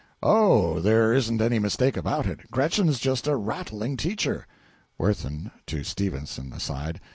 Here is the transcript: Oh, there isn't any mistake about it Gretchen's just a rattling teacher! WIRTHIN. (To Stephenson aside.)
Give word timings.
Oh, 0.23 0.79
there 0.79 1.13
isn't 1.13 1.41
any 1.43 1.59
mistake 1.59 1.95
about 1.95 2.25
it 2.25 2.49
Gretchen's 2.49 2.97
just 2.97 3.27
a 3.27 3.35
rattling 3.35 3.97
teacher! 3.97 4.47
WIRTHIN. 4.97 5.51
(To 5.67 5.83
Stephenson 5.83 6.51
aside.) 6.53 6.99